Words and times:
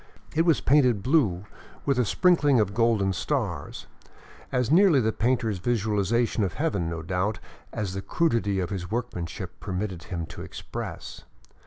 It 0.35 0.47
was 0.47 0.61
painted 0.61 1.03
blue, 1.03 1.45
with 1.85 1.99
a 1.99 2.05
sprinkling 2.05 2.59
of 2.59 2.73
golden 2.73 3.13
stars, 3.13 3.85
as 4.51 4.71
nearly 4.71 4.99
the 4.99 5.11
painter's 5.13 5.59
vizualization 5.59 6.43
of 6.43 6.55
heaven, 6.55 6.89
no 6.89 7.03
doubt, 7.03 7.39
as 7.71 7.93
the 7.93 8.01
crudity 8.01 8.59
of 8.59 8.71
his 8.71 8.89
workmanship 8.89 9.59
permitted 9.59 10.05
him 10.05 10.25
to 10.25 10.41
express. 10.41 11.25